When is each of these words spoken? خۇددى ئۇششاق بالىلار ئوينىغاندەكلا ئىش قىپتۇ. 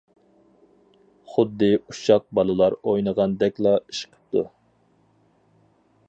خۇددى 1.33 1.67
ئۇششاق 1.79 2.25
بالىلار 2.39 2.75
ئوينىغاندەكلا 2.79 3.75
ئىش 3.83 4.01
قىپتۇ. 4.15 4.43